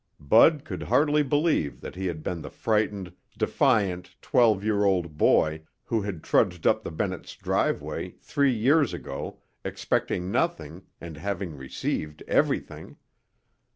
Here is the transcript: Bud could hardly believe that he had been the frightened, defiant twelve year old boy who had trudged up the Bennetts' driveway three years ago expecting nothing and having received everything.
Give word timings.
Bud 0.19 0.65
could 0.65 0.81
hardly 0.81 1.21
believe 1.21 1.79
that 1.81 1.93
he 1.93 2.07
had 2.07 2.23
been 2.23 2.41
the 2.41 2.49
frightened, 2.49 3.13
defiant 3.37 4.15
twelve 4.19 4.63
year 4.63 4.83
old 4.83 5.15
boy 5.15 5.61
who 5.83 6.01
had 6.01 6.23
trudged 6.23 6.65
up 6.65 6.81
the 6.81 6.89
Bennetts' 6.89 7.35
driveway 7.35 8.15
three 8.19 8.51
years 8.51 8.95
ago 8.95 9.39
expecting 9.63 10.31
nothing 10.31 10.87
and 10.99 11.17
having 11.17 11.55
received 11.55 12.23
everything. 12.27 12.97